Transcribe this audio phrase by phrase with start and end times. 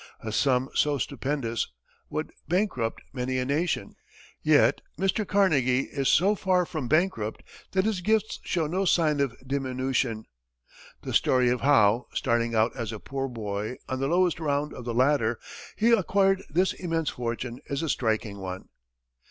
[0.21, 1.67] A sum so stupendous
[2.09, 3.93] would bankrupt many a nation,
[4.41, 5.27] yet Mr.
[5.27, 7.43] Carnegie is so far from bankrupt
[7.73, 10.25] that his gifts show no sign of diminution.
[11.03, 14.85] The story of how, starting out as a poor boy, on the lowest round of
[14.85, 15.39] the ladder,
[15.75, 18.69] he acquired this immense fortune, is a striking one.